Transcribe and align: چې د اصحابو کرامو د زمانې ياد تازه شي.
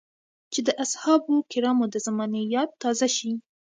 چې 0.53 0.59
د 0.67 0.69
اصحابو 0.83 1.35
کرامو 1.51 1.85
د 1.93 1.95
زمانې 2.07 2.41
ياد 2.55 2.69
تازه 2.81 3.07
شي. 3.15 3.31